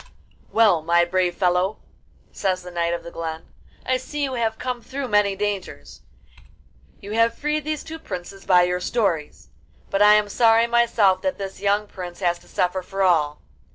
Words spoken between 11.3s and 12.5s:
this young prince has to